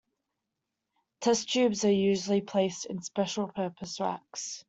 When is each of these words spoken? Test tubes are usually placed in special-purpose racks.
Test 1.19 1.47
tubes 1.51 1.85
are 1.85 1.91
usually 1.91 2.41
placed 2.41 2.87
in 2.87 3.03
special-purpose 3.03 3.99
racks. 3.99 4.59